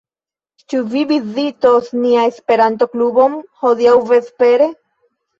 [0.71, 4.71] Ĉu vi vizitos nian Esperanto-klubon hodiaŭ vespere?